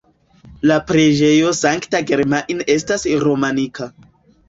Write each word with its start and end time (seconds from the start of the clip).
La 0.71 0.77
preĝejo 0.91 1.53
Sankta 1.59 2.03
Germain 2.09 2.67
estas 2.79 3.09
romanika. 3.29 3.93